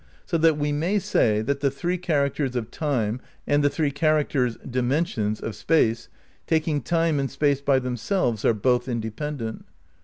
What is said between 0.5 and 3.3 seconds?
we may say that the three characters of Time